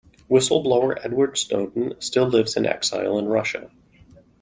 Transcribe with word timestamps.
Whistle-blower 0.27 0.97
Edward 1.05 1.37
Snowden 1.37 1.93
still 2.01 2.25
lives 2.27 2.57
in 2.57 2.65
exile 2.65 3.19
in 3.19 3.27
Russia. 3.27 3.69